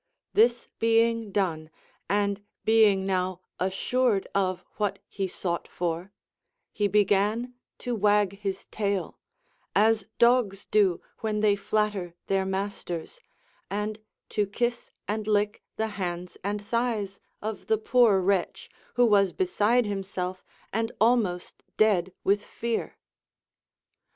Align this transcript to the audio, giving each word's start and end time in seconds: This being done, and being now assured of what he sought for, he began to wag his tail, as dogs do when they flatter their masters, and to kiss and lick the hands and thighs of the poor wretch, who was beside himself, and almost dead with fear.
This 0.33 0.67
being 0.79 1.31
done, 1.31 1.69
and 2.09 2.43
being 2.65 3.05
now 3.05 3.41
assured 3.59 4.27
of 4.33 4.65
what 4.77 4.97
he 5.07 5.27
sought 5.27 5.67
for, 5.67 6.11
he 6.73 6.87
began 6.87 7.53
to 7.77 7.93
wag 7.93 8.39
his 8.39 8.65
tail, 8.71 9.19
as 9.75 10.05
dogs 10.17 10.65
do 10.65 11.03
when 11.19 11.41
they 11.41 11.55
flatter 11.55 12.15
their 12.25 12.45
masters, 12.47 13.19
and 13.69 13.99
to 14.29 14.47
kiss 14.47 14.89
and 15.07 15.27
lick 15.27 15.61
the 15.75 15.89
hands 15.89 16.35
and 16.43 16.65
thighs 16.65 17.19
of 17.39 17.67
the 17.67 17.77
poor 17.77 18.19
wretch, 18.21 18.71
who 18.95 19.05
was 19.05 19.31
beside 19.31 19.85
himself, 19.85 20.43
and 20.73 20.91
almost 20.99 21.63
dead 21.77 22.11
with 22.23 22.43
fear. 22.43 22.97